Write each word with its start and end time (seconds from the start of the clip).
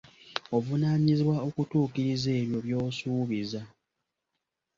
Ovunaanyizibwa 0.57 1.35
okutuukiriza 1.47 2.29
ebyo 2.41 2.59
by'osuubiza. 2.65 3.61